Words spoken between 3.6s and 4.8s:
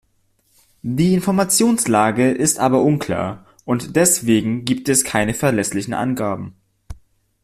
und deswegen